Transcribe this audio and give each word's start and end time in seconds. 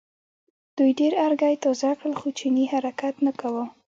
دوی 0.77 0.91
ډېر 0.99 1.13
ارګی 1.25 1.55
تازه 1.63 1.89
کړل 1.99 2.13
خو 2.19 2.27
چیني 2.37 2.65
حرکت 2.73 3.15
نه 3.25 3.31
کاوه. 3.39 3.63